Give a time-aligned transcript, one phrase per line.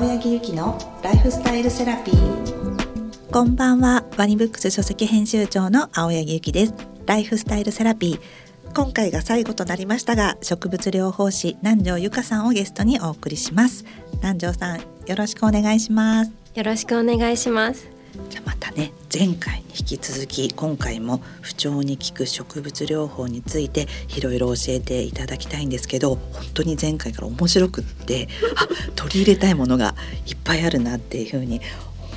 [0.00, 3.30] 青柳ゆきのライフスタイルセラピー。
[3.30, 4.02] こんばんは。
[4.16, 6.74] ワニブックス書籍編集長の青柳ゆきです。
[7.04, 8.20] ライフスタイルセラピー。
[8.74, 13.84] 今回が最後となりましたが植物療法士南條由香さんをゲストにお送りします。
[14.22, 14.84] 南條さんよ
[15.18, 16.32] ろしくお願いします。
[16.54, 17.86] よろしくお願いします。
[18.30, 29.96] じゃまたね前回に引き続き今回も不調に効く植物療法についていろいろ教えていただきたいんですけど本当に前回から面白くってあ取り入れたいものが
[30.28, 31.60] いっぱいあるなっていうふうに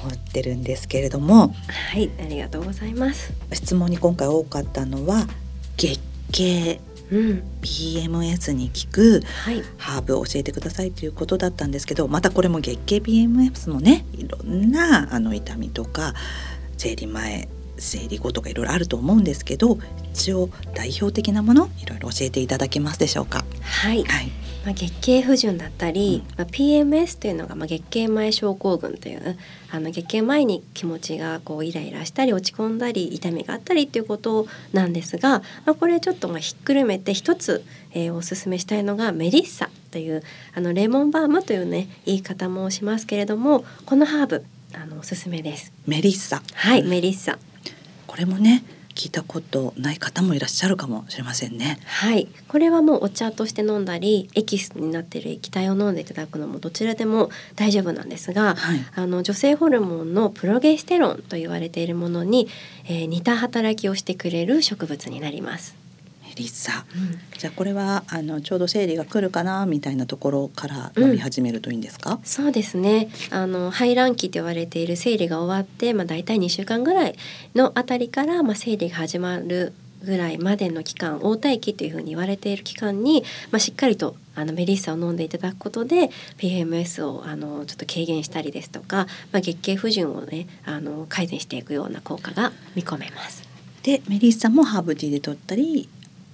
[0.04, 1.56] 思ってるんですけれども。
[1.68, 3.34] はいありがとうございます。
[3.54, 5.26] 質問に今回多かったのは
[5.78, 6.00] 月
[6.32, 6.80] 経。
[7.12, 7.44] うん。
[7.62, 9.22] PMS に効く。
[9.44, 9.64] はい。
[9.78, 16.14] ハーブを教えてくださいということだったんですけどまたこれも月経 PMS もねいろんなあの痛みとか
[16.78, 19.80] 生理前生理後とかいろいろあると思うんですけど
[20.14, 23.44] 一応代表的なものいろいろ教えていただけますでしょうか？
[23.62, 24.28] はい、はい、
[24.64, 29.38] まあ、月経不順だったり、まあ、PMS というのが、まあ、月経前症候群という
[29.72, 40.22] あの月経前に気持ちがこうイライラしたり落ち込んだり痛みがあったりということなんですが、まあ、これちょっとまあひっくるめて一つ、えーおすすめしたいのがメリッサという
[40.54, 45.72] あのレモンバームというね言い方もしますけれどもこのハーブあのおすすめです。
[45.88, 47.38] メリッサはい、メリッサ
[48.08, 48.64] これもね
[48.96, 51.80] 聞いたことない方もいらっしゃるかもしれませんね。
[51.86, 62.48] はい、これはもうお茶として飲んだりエキスになっている液体を飲んでいただくのもどちらでも大丈夫なんですが、はい、あの女性ホルモンのプロゲステロンと言われているものに、
[62.86, 65.83] えー似た働きをしてくれる植物になります。
[66.34, 66.86] メリッサ。
[67.38, 73.10] じゃあこれはあのちょうど生理が来るかなみたいなところから飲み始めるといいんですか、そうですね。
[73.30, 77.16] あの排卵期と言われている生理が終わって、まあ、大体2週間ぐらい
[77.54, 93.44] のあたりから、まあ、生理が始まるぐらいまでの期間黄体期というふうに言われている期間に、まあ、しっかりとあのメリッサを飲んでいただくことで PMS をあのちょっと軽減したりですとか、まあ、月経不順をねあの改善していくような効果が見込めます。
[93.84, 95.90] でメリッサもハーブティーで取ったり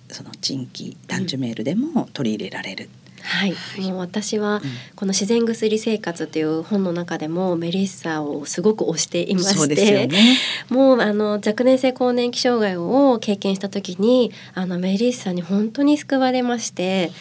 [0.09, 2.89] そのチンキダンチュメールでも取り入れられる、
[3.21, 4.61] はい、もう私は
[4.95, 10.37] この自然薬生活という本の中でもメリッサをすごく推していまそうしですよて、ね。
[10.69, 17.11] もうあの若年性更年期障害を経験した時にあのメリッサに本当に救われまして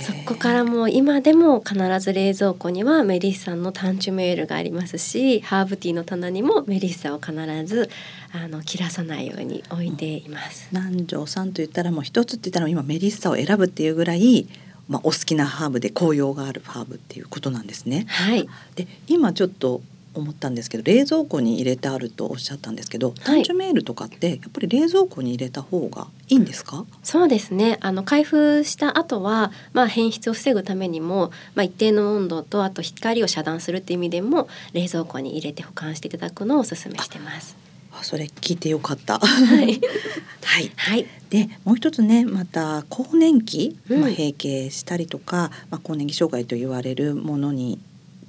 [0.00, 7.32] そこからもう今でも必ず冷蔵庫にはメリッサのタンチュメールがありますしハーブティーの棚にもメリッサを必
[7.64, 7.90] ず
[8.32, 10.68] あの切らさないように置いています。
[10.72, 14.48] 南條さんと言ったらもう一つって言ったら今メリッサを選ぶっていうぐらい、
[14.88, 18.06] まあ、お好きなハーブで紅葉があるハーブっていうことなんですね。
[18.08, 19.82] はい、で今ちょっと
[20.14, 26.84] 思ったんですけど冷蔵庫に入れてあるとおっしゃったんですけど、タンチュメールとかってやっぱり冷蔵庫に入れた方がいいんですか？
[27.02, 37.56] そうですねあの開封した後は、まあ、変質を防ぐためにも、まあ、一定の温度とあと光を遮断するっていう意味でも冷蔵庫に入れて保管していただくのをお勧めしてます。
[37.92, 39.18] あそれ聞いてよかった。
[39.18, 39.80] はい、
[40.44, 40.72] はい。
[40.76, 47.80] はい、でもう一つねまた更年期、うんまあ、閉経したりとか、まあ、更年期障害と言われるものに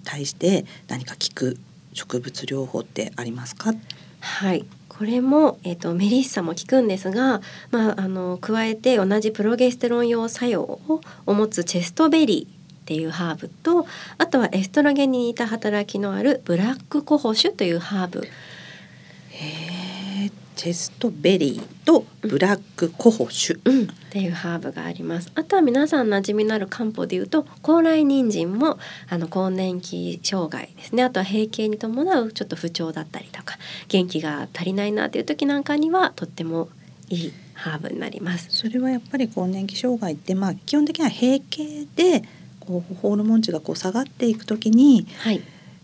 [0.03, 1.57] 対して何か効く
[1.93, 3.73] 植物療法ってありますか？
[4.19, 4.65] はい。
[4.87, 7.41] これも、えっとメリッサも効くんですが、
[7.71, 10.79] まあ、あの加えて同じプロゲステロン様作用
[11.25, 13.87] を持つチェストベリーっていうハーブと
[14.19, 18.27] あとはエストロゲンに似た働きのあるブラックコホシュというハーブ
[20.55, 23.59] チェストベリーとブラックコホシュ。
[23.65, 25.31] うん、っていうハーブがあります。
[25.35, 28.77] あとは皆さん馴染みのある漢方でいうと高麗人参も
[29.09, 31.03] あの更年期障害ですね。
[31.03, 33.57] あとは閉経に伴うちょっと不調だったりとか
[33.87, 36.69] 元気が足りないなという時なんかにはとっても
[37.09, 38.47] いいハーブになります。
[38.49, 42.23] それはやっぱり更年期障害ってまあ基本的には閉経で
[42.59, 45.41] こうホルモン値がこう下がっていくときにはい、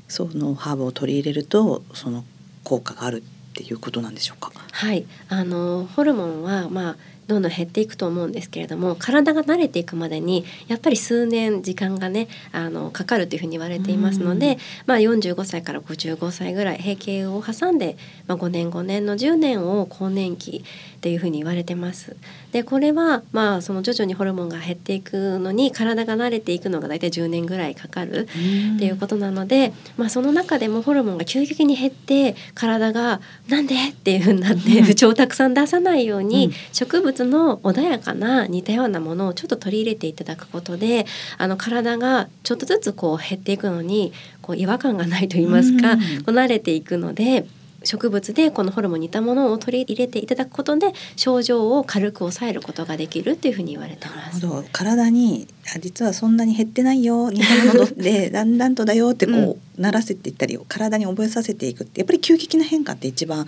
[0.08, 2.24] そのハーブを取り入れるとその
[2.64, 4.52] 効果があるっていうことなんでしょうか？
[4.72, 6.98] はい、あのホルモンはまあ
[7.28, 20.64] どんどん減っていくと思うんですけれども体が慣れていくまでにやっぱり数年時間がねあのかかるというふうに言われていますので、まあ、45歳から55歳ぐらい閉経を挟んで、まあ、5年5年の10年を更年期
[21.08, 22.18] っていうふうに言われてます。
[22.52, 28.28] でこれはまあその徐々にホルモンが減っていくのに体が慣れていくのが大体10年ぐらいかかる
[28.76, 41.06] っていうことなので、まあ、その中でもホルモンが急激に減って体が「なんで?」っていうふうになってうん不調をたくさん出さないように、うん植物の穏やかな似たようなものをちょっと取り入れていただくことで
[41.38, 44.12] あの体がちょっとずつこう減っていくのに
[44.42, 47.46] こう違和感がないと言いますか、うんこう慣れていくので
[47.84, 54.36] 植物でこのホルモンに似たものを取り入れていただくことで症状を軽く抑えることができるっていうふうに言われてます。
[54.36, 63.46] なるほど体にあ実はそんなに減ってないよ似たもので だんだんとだよってこう、うん慣らせていったり体に覚えさせていくってやっぱり急激な変化って一番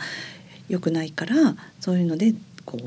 [0.67, 2.35] 良くないからそういうので
[2.65, 2.77] こ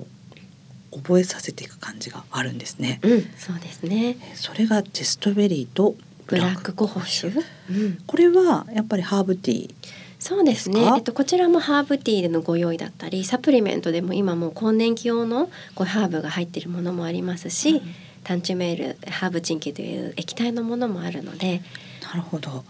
[0.93, 3.01] う覚えさせていく感じがあるんですね。
[3.03, 4.17] うん、そうですね。
[4.21, 5.97] えそれがチェストベリーと
[6.27, 7.45] ブラックコホシュ。
[7.71, 9.75] うん、これはやっぱりハーブティー
[10.23, 10.81] そうですね。
[10.83, 17.83] えっと、こちらもハーブティーでのご用意だったりサプリメントでも今もう更年期用のこうハーブが入っているものもありますし、
[18.23, 21.61] タンチュメールハーブチンキという液体のものもあるので、
[22.05, 22.63] なるほど。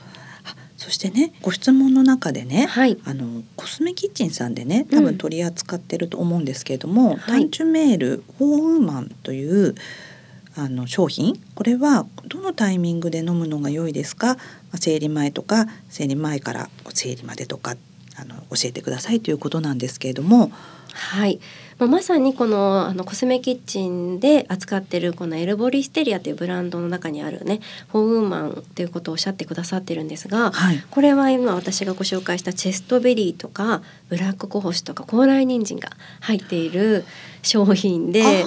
[0.45, 4.99] あそしてねご質問の中でね、はい、あのコスメキッチンさんでねうん。
[4.99, 7.19] 多分取り扱ってると思うんですけれども、はい。
[7.19, 9.75] タンチュメールフォーウーマンという
[10.57, 14.41] あの商品これはどのタイミングで飲むのが良いですか、ま
[14.75, 17.77] あ、生理前とか生理前から生理までとか
[18.17, 20.53] あの教えてくださいということなんですけれども。
[20.95, 21.41] はい、
[21.79, 30.85] もうまさにこのあのコスメキッチンで扱ってるこのエルボリステリアというブランドの中にあるねフォーウーマンということをおっしゃってくださってるんですが、はい。
[30.91, 35.91] これは今私がご紹介したチェストベリーとかブラックコホシとか高麗人参が
[36.21, 37.05] 入っている
[37.43, 38.45] 商品で。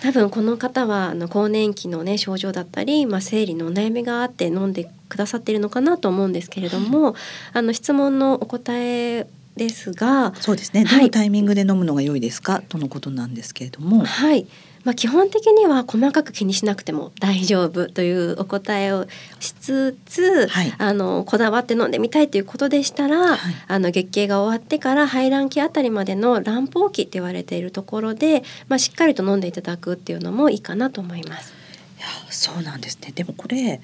[0.00, 7.14] あ多分この方はあの更年期のね症状だったり、まあ、生理のお悩みがあって飲んでくださっているのかなと思うんですけれども、
[7.52, 9.26] あの質問のお答え
[9.56, 10.98] ですがー、そうですね、はい。
[10.98, 12.62] どのタイミングで飲むのが良いですか？
[12.68, 14.46] とのことなんですけれども、はい、
[14.84, 19.06] まあ、基本的には細かく気にしなくても大丈夫というお答えを
[19.38, 20.74] しつつ、はい。
[20.78, 23.38] あのこだわって飲んでみたいということでしたら、はい。
[23.68, 31.52] あの月経が終わってから排卵期あたりまでの卵胞期って言われているところで、まあ、しっかりと飲んでいただくっていうのもいいかなと思います。
[31.98, 33.12] いやそうなんですね。
[33.14, 33.82] でもこれこ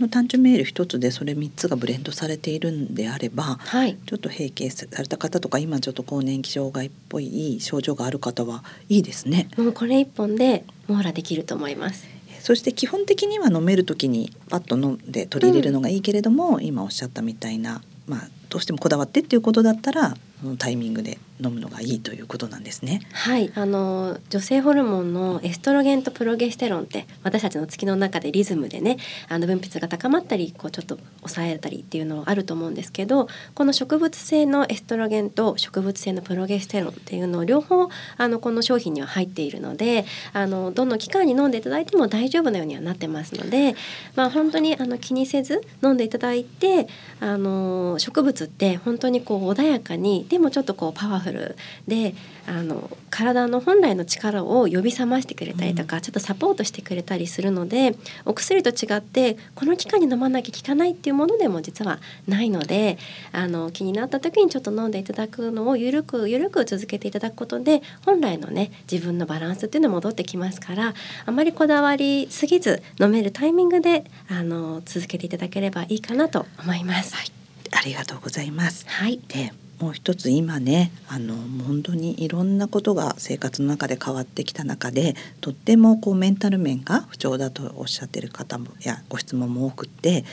[0.00, 9.48] の単純メール一つでそれ三つがブレンドされているんであればはいちょっと閉経された方とか今ちょっと更年期障害っぽい症状がある方はいいですね。
[9.56, 12.16] もうこれ一本で網羅できると思います。
[12.40, 20.16] そして基本的には飲める時にパッと飲んで取り入れるのがいいけれども、今おっしゃったみたいな、まあ、どうしてもこだわってっていうことだったら
[20.58, 23.00] タイミングで飲むのがいいということなんですね。
[23.12, 28.96] はい、あの女性ホルモンのエストロゲンとプロゲステロンって私たちの月の中でリズムでね
[29.28, 43.74] あの分泌が高まったりこうちょっと抑えたりっていうのはあると思うんですけどこの植物性のエストロゲンと植物性のプロゲステロンっていうのを両方あのこの商品には入っているのであのどの期間に飲んでいただいても大丈夫なようにはなってますので、
[44.14, 46.88] まあ、本当にあの気にせず飲んでいただいて
[47.20, 51.56] あの植物って本当にこう穏やかにでもちょっとこうパワフル
[51.86, 52.14] で
[52.46, 62.98] あの体の本来の力を呼び覚ましてくれたりとか、ちょっとサポートしてくれたりするのでお薬と違ってこの期間に飲まなきゃ効かないっていうものでも実はないので
[63.32, 70.94] あの気になった時にちょっと飲んでいただくのをゆるくゆるく続けていただくことで本来のね自分のバランスっていうの戻ってきますから
[71.24, 77.14] あまりこだわりすぎず飲めるタイミングであの続けていただければいいかなと思います。
[77.14, 77.32] はい、
[77.72, 78.86] ありがとうございます。
[78.88, 81.34] はい、でもう一つ今ねあの
[81.66, 90.24] 本当にいろんなことが生活の中で変わってきた中でとってもこうメンタル面が不調だとおっしゃってる方もやご質問も多くって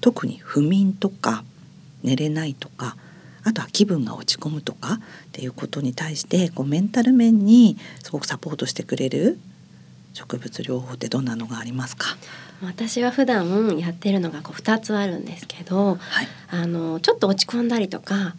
[0.00, 1.42] 特に不眠とか
[2.04, 2.96] 寝れないとか
[3.42, 4.98] あとは気分が落ち込むとかっ
[5.32, 9.38] ていうことに対してこうメンタル面にすごくサポートしてくれる
[10.14, 12.16] 植物療法ってどんなのがありますか？
[12.62, 18.34] 私は普段やってるのがこう2つあるんですけどはい、あのちょっと落ち込んだりとか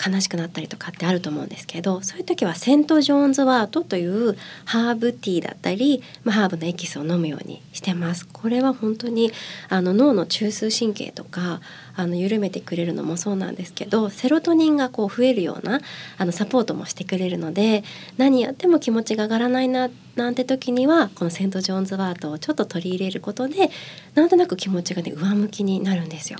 [0.00, 8.26] 悲しくなったりとかってあると思うんですけどそういう時はセント・ジョーンズワートというハーブティーだったり、まあ、ハーブのエキスを飲むようにしてます。
[8.26, 9.32] これは本当に
[9.68, 11.60] あの脳の中枢神経とか
[11.94, 15.80] あの緩めてくれるのもそうなんですけどセロトニンがこう増えるような
[16.16, 17.84] あのサポートもしてくれるので
[18.16, 23.70] 何やっても気持ちが上がらないななんて時にはこのセント・ジョーンズワートをちょっと取り入れることで
[24.14, 26.38] なんとなく気持ちがね上向きになるんですよ。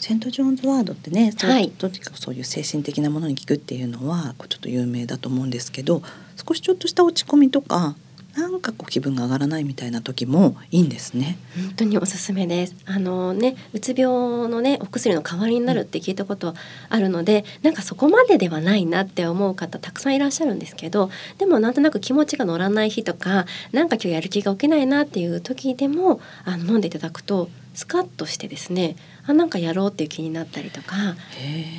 [0.00, 1.70] セント・ジョーンズワードってね、はい。
[1.70, 6.02] とにかくそういう精神的なものに効くっていうのはこうちょっと有名だと思うんですけど
[6.46, 7.96] 少しちょっとした落ち込みとか
[8.36, 11.38] なんかこう気分が上がらないみたいな時もいいんですね。
[11.56, 12.76] 本当におすすめです。
[12.84, 16.54] あのね、うつ病のね、お薬の代わりになるって聞いたこと
[16.90, 31.16] あるので、なんかそこまでではないなって思う方たくさんいらっしゃるんですけど、でもなんとなく気持ちが乗らない日とか、なんか今日やる気が起きないなっていう時でも、あの飲んでいただくとスカッとしてですね、あなんかやろうっていう気になったりとか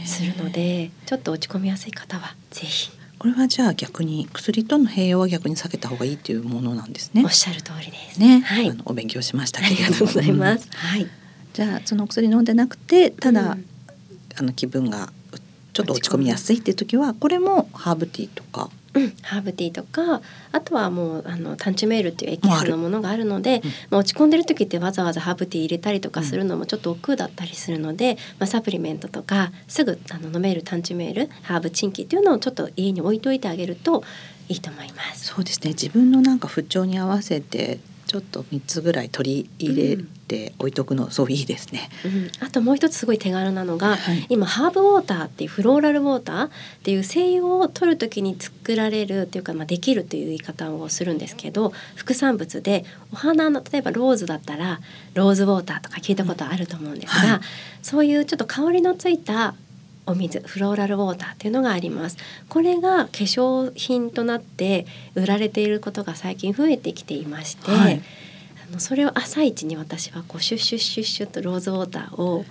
[0.05, 7.31] するので、ちょっと落ち込みやすい方はぜひこれはじゃあ逆に薬との併用は逆に避けた方がいいっていうものなんですねおっ。
[7.31, 8.19] しゃる通りです。
[8.19, 10.69] ね、はいあのお勉強しましたあけれどもりがとうございまうんす。
[10.71, 11.07] はい。
[11.53, 13.65] じゃあそのお薬飲んでなくてただ、うん
[14.39, 15.41] あの気分がち
[15.73, 23.69] ちょっと落ち込みやすいっていう時はこれもハーブティーとかうん、ハーブティーとかあとはもうあのタンチュメールっていうエキスのものがあるので、うん。
[23.89, 34.03] まあ、落ち込んでる時ってわざわざハーブティー入れたりとかするのもちょっと億劫だったりするので、まあ、サプリメントとかすぐあの飲めるタンチュメールハーブチンキっていうのをちょっと家に置いといてあげると
[34.49, 35.25] いいと思います。
[35.27, 35.69] そうですね。
[35.69, 41.89] 自分のなんか不調に合わせてちょっと3つぐらい取り入れて置いとくの、そういいですね。
[42.05, 44.25] うん、あともう一つすごい手軽なのが、はい。
[44.29, 46.49] 今ハーブウォーターっていうフローラルウォーターっ
[46.83, 54.79] ていう精油を取る時に作られるっていうか、まあ、できるという言い方をするんですけど副産物でお花の例えばローズだったら
[55.13, 57.39] ローズウォーターとか聞いたことあると思うんですが、はい。
[57.81, 59.53] そういうちょっと香りのついた
[60.07, 62.17] お水フローラルウォーターっていうのがあります。
[62.49, 68.01] これが化粧品となって売られていることが最近増えてきていまして、はい。
[68.69, 72.45] あのそれを朝一に私はこうシュッシュッシュッシュッとローズウォーターを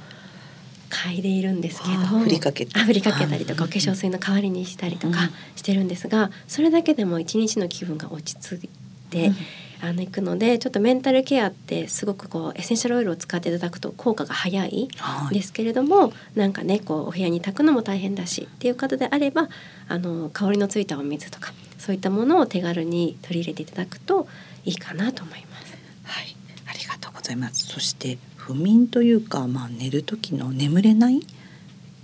[0.91, 2.79] 嗅いでいるんですけどりかけて。
[2.79, 5.31] あ振りかけたりとかうんお化粧水の代わりにしたりとかうん。
[5.57, 8.69] してるんですがそれだけでも一日の気分が落ち着い
[9.11, 9.33] て、
[9.81, 19.49] あのいくのでちょっとメンタルケアってすごくこうエッセンシャルオイルを使っていただくと効果が早いはいですけれどもなんかねこうお部屋に炊くのも大変だしっていう方であれば
[19.89, 24.27] あの香りのついたお水とかそういったものを手軽に取り入れていただくと
[24.65, 25.77] いいかなと思います。
[26.05, 26.37] はい、
[26.69, 27.67] ありがとうございます。
[27.67, 31.21] そして不眠というか、まあ寝る時の眠れない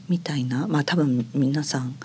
[0.09, 1.97] みたいな、まあ多分皆さん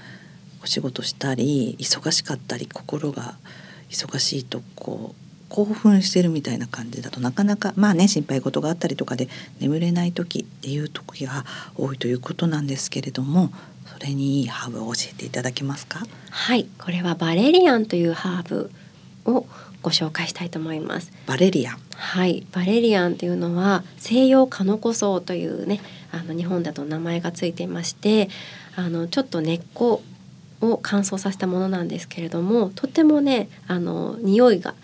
[0.63, 3.36] お仕事したり忙しかったり心が
[3.89, 13.51] 忙しいとこう興奮してるみたいな感じだとなかなかまあね心配事があったりとかで眠れない時っていう時が多いということなんですけれども、
[13.86, 16.06] それにいいハーブを教えていただけますか？
[16.30, 18.72] はい、これはバレリアンというハーブ
[19.25, 19.46] を
[19.82, 21.12] ご紹介したいと思います。
[21.25, 21.77] バレリアン。
[21.96, 25.80] はい、バレリアンというのは西洋カノコソウというね、
[26.12, 28.30] あの日本だと名前がついていまして、
[28.75, 30.04] あのちょっと根っこ
[30.62, 34.75] を乾燥させたものなんですけれども、とてもね、あの匂いが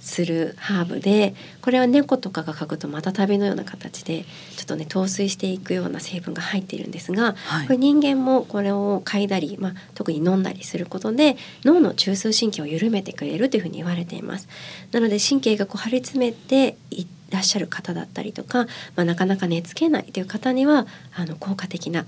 [0.00, 4.24] するハーブでこれは猫とかが嗅ぐとまた旅のような形で
[4.56, 14.48] ちょっとね陶酔していくような成分が入っているんですが、はいこれ人間もこれを嗅いだり、まあ、特に飲んだりすることで脳の中枢神経を緩めてくれるというふうに言われています。
[14.92, 18.64] なので神経がこう張り詰めていらっしゃる方だったりとか、
[18.96, 22.06] まあ、なかなか寝つけないという方にはあの効果的な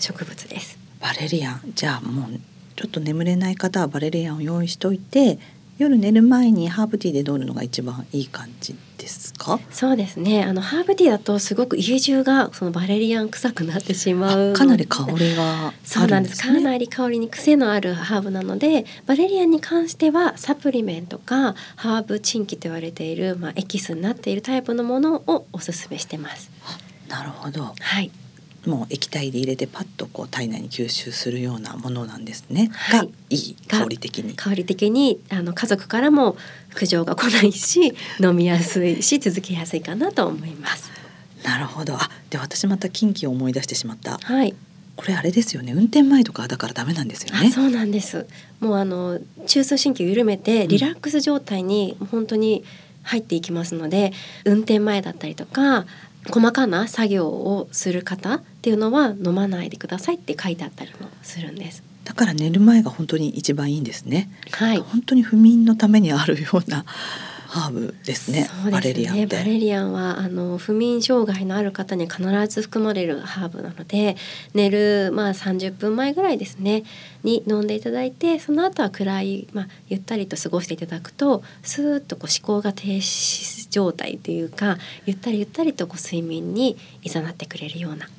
[0.00, 0.78] 植物です。
[1.00, 2.40] バレリアンじゃあもう
[2.76, 5.38] ちょっと眠れない方はバレリアンを用意しといて
[5.78, 9.60] 夜寝る前にハーブティーで飲むのが一番いい感じですか？
[9.70, 10.42] そうですね。
[10.42, 16.42] あのハーブティーだとすごく家中がそのバレリアン臭くなってしまうかなり香りがそうなんです。
[16.42, 26.50] かなり香りに癖のあるハーブなのでバレリアンに関してはサプリメントかハーブチンキと言われている、まあ、エキスになっているタイプのものをおすすめしてます。
[27.08, 27.74] なるほど。
[27.78, 28.10] はい、
[28.66, 33.00] もう液体で入れてパッとこう体内に吸収するようなものなんですね、はい。
[33.00, 34.34] がいい香り的に。
[34.34, 36.36] 香り的にあの家族からも
[36.74, 40.90] 苦情が来ないし飲みやすいし続けやすいかなと思います。
[41.44, 41.94] なるほど。
[41.94, 44.18] あで私また近畿を思い出してしまった。
[44.18, 44.54] はい、
[44.96, 45.72] これあれですよね。
[45.72, 47.48] 運転前とかだからダメなんですよね。
[47.48, 48.26] あそうなんです。
[48.58, 52.64] もうあの中枢神経を緩めてリラックス状態に本当に
[53.02, 54.12] 入っていきますので、
[54.44, 55.86] 運転前だったりとか
[56.30, 61.82] 細かな作業をする方っていうのは飲まないでくださいって書いてあったりもするんです。
[62.04, 66.84] だから寝る前が本当に一番いいんですねはい、本当に不眠のためにあるような
[67.46, 69.04] ハーブですねそうバですね。
[69.04, 74.16] レリアンバレリアンはあの不眠障害のある方には必ず含まれるハーブなので、
[74.54, 76.84] 寝るまあ30分前ぐらいですね
[77.22, 88.06] に飲んでいただいて、その後は暗いまあゆったりと過ごしていただくと、スーッとこう思考が停止状態というか、ゆったりゆったりとこう睡眠に誘ってくれるような。
[88.06, 88.10] へ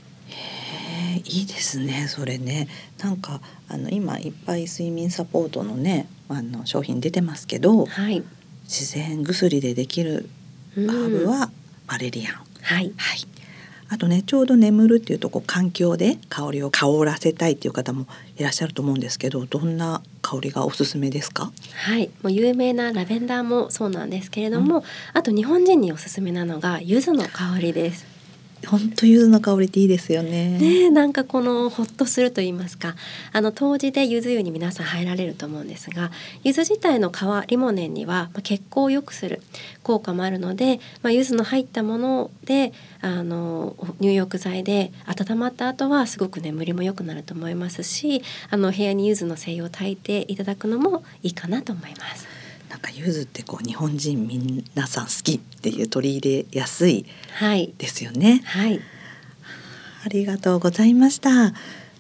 [1.15, 2.67] えいいですねそれね
[3.01, 8.23] なんかあの今いっぱい睡眠サポートのねあの商品出てますけどはい。
[8.67, 10.29] 自然薬でできる
[10.75, 10.87] うん。
[10.87, 11.49] ハーブは
[11.87, 12.93] バレリアン、はい。
[12.97, 13.19] はい。
[13.89, 18.05] あとねちょうど眠るっていうとこう環境で香りを香らせたいっていう方も
[18.35, 21.53] いらっしゃると思うんですけどどんな香りがおすすめですか？
[21.85, 24.83] はい、もう有名なラベンダーもそうなんですけれども、
[25.13, 28.05] あと日本人におすすめなのが柚子の香りです。
[28.65, 32.95] 本当柚子の香りっていいですよねねえなんかこのほっとすると言いますか
[33.31, 36.11] あの当時で柚子湯に皆さん入られると思うんですが
[36.43, 39.41] 柚子自体の皮リモネンには血行を良くする
[39.83, 52.36] 効果もあるので、まあ、柚子の入ったものであの入浴剤で温まった後はすごく眠りも良くなると思いますしあの部屋に柚子の精油を炊いていただくのもいいかなと思います。
[52.69, 58.41] なんか柚子ってこう日本人皆さん好きっていう取り入れやすいはい、ですよね。
[58.45, 58.79] はい、
[60.05, 61.53] ありがとうございました。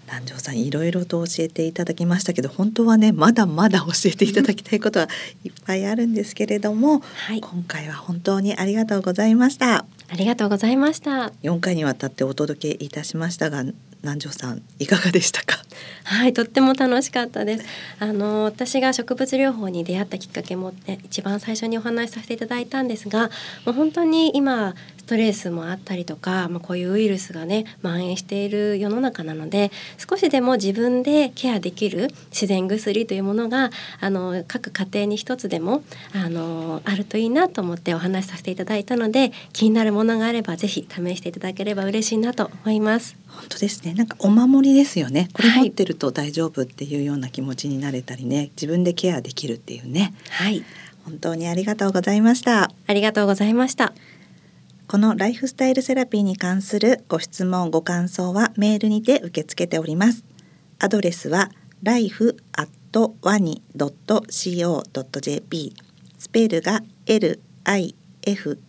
[0.07, 5.09] 南條さんいろいろと教えていただきましたけど本当はねまだまだ教えていただきたいことは
[5.43, 9.85] いっぱいあるんですけれども、はい、今回は本当にありがとうございました。
[10.09, 11.33] ありがとうございました。
[11.43, 13.65] 4回にわたってお届けいたしましたが
[14.03, 15.57] 南條さんいかがでしたか？
[16.03, 17.65] はいとっても楽しかったです。
[17.99, 23.29] あの私が植物療法に出会ったきっかけも、ね、一番最初にお話しさせていただいたんですが
[23.65, 24.75] もう本当に今
[25.07, 35.83] トレスもあったりとか、まあ、こういうウイルスがね蔓延している世の中なので少しでも自分でケアできる自然薬というものがあの各家庭に一つでも
[36.13, 43.15] あのあるといいなと思ってお話しさせていただいたので気になるものがあればぜひ試していただければ嬉しいなと思います。
[43.29, 43.93] 本当ですね。
[43.93, 45.29] なんかお守りですよね。
[45.33, 48.49] これ持ってると大丈夫っていうような気持ちになれたりね。
[48.55, 50.13] 自分でケアできるっていうね。
[50.29, 50.63] はい。
[51.05, 52.71] 本当にありがとうございました。
[52.87, 53.93] ありがとうございました
[54.87, 60.23] このライフスタイルセラピーに関するご質問ご感想はメールにて受け付けております
[60.79, 61.49] アドレスは
[61.83, 62.33] life.wani.co.jp
[66.17, 68.59] スペルが life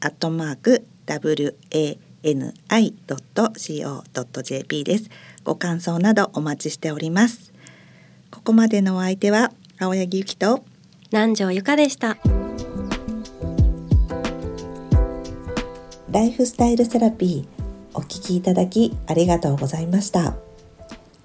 [0.00, 1.98] アットマーク wa
[2.34, 3.64] ni.co.jp
[4.84, 5.08] です。
[5.44, 7.52] ご感想などお待ちしております。
[8.30, 10.64] ここまでのお相手は青柳ゆきと
[11.12, 12.16] 南條ゆかでした。
[16.16, 17.46] ライフスタイルセラピー
[17.92, 20.34] お聞きいただきありがとうございました。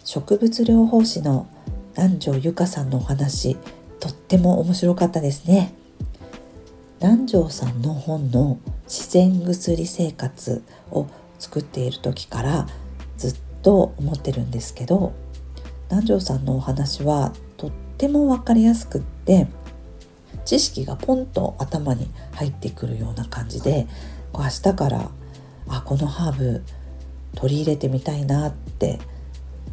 [0.03, 1.47] 植物療法士の
[1.95, 3.55] 南條ゆかさんのお話
[4.01, 5.73] とっても面白かったですね。
[6.99, 11.07] 南條さんの本の自然薬生活を
[11.39, 12.67] 作っている時から
[13.15, 15.13] ずっと思ってるんですけど
[15.89, 19.47] 南條さんのお話はとっても分かりやすくって
[20.43, 23.87] 知識がポンと頭に入ってくるような感じで
[24.33, 25.09] 明日から
[25.67, 26.63] あこのハーブ
[27.35, 28.99] 取り入れてみたいなって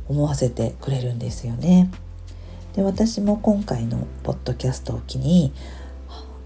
[0.08, 1.90] 思わせてくれるんですよね。
[2.74, 5.52] で私も今回のポッドキャストを機に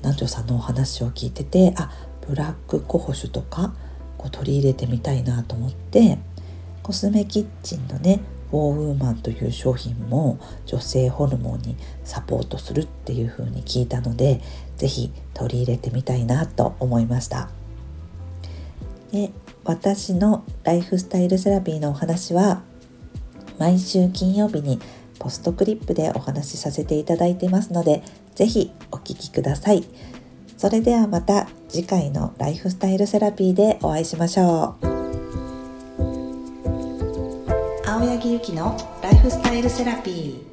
[0.01, 1.91] 南條さんのお話を聞いててあ
[2.27, 3.75] ブラックコホシュとか
[4.17, 6.19] こう取り入れてみたいなと思って
[6.83, 8.21] コスメキッチンのね
[8.51, 14.41] ウォーウーマンという商品も女性ホルモンにサポートするっていう風に聞いたので
[14.77, 17.49] 是非取り入れてみたいなと思いました
[19.13, 19.31] で
[19.65, 22.63] 私のライフスタイルセラピーのお話は
[23.59, 24.81] 毎週金曜日に
[25.19, 28.03] ポストクリップでお話しさせていただいてますので
[28.35, 29.85] 是非お聴きください。
[30.63, 34.87] それではまた次回のライフスタイルセラピーでお会いしましょう
[37.85, 40.52] 青柳ゆきのライフスタイルセラピー